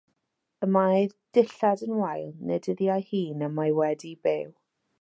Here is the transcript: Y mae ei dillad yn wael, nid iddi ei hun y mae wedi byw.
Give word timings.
Y 0.67 0.69
mae 0.75 0.95
ei 0.99 1.09
dillad 1.37 1.83
yn 1.87 1.93
wael, 1.99 2.31
nid 2.53 2.71
iddi 2.73 2.89
ei 2.97 3.07
hun 3.11 3.45
y 3.49 3.51
mae 3.59 3.77
wedi 3.81 4.13
byw. 4.29 4.53